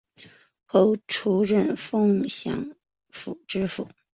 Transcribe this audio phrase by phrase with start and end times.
[0.65, 2.73] 后出任凤翔
[3.09, 3.87] 府知府。